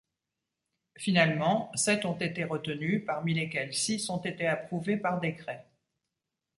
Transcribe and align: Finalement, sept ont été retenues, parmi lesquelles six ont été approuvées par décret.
Finalement, 0.97 1.69
sept 1.75 2.05
ont 2.05 2.17
été 2.17 2.43
retenues, 2.43 3.05
parmi 3.05 3.35
lesquelles 3.35 3.75
six 3.75 4.09
ont 4.09 4.17
été 4.17 4.47
approuvées 4.47 4.97
par 4.97 5.19
décret. 5.19 5.67